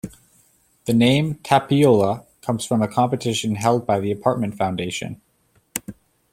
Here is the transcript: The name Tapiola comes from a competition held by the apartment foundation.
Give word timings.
The 0.85 0.95
name 0.95 1.35
Tapiola 1.43 2.25
comes 2.41 2.65
from 2.65 2.81
a 2.81 2.87
competition 2.87 3.53
held 3.53 3.85
by 3.85 3.99
the 3.99 4.09
apartment 4.09 4.55
foundation. 4.57 5.21